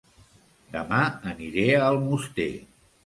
Dema 0.75 1.01
aniré 1.33 1.67
a 1.75 1.83
Almoster 1.91 2.51